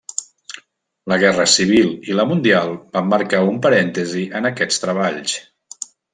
La 1.11 1.17
Guerra 1.23 1.45
Civil 1.55 1.91
i 2.13 2.17
la 2.21 2.25
mundial 2.31 2.73
van 2.97 3.11
marcar 3.13 3.43
un 3.51 3.61
parèntesi 3.67 4.25
en 4.41 4.53
aquests 4.53 4.83
treballs. 4.87 5.37